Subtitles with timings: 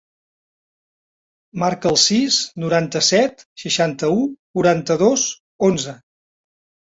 [1.63, 4.25] Marca el sis, noranta-set, seixanta-u,
[4.59, 5.27] quaranta-dos,
[5.71, 5.95] onze.